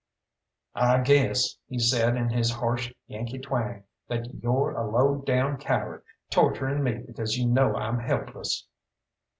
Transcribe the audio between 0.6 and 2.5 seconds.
"I guess," he said in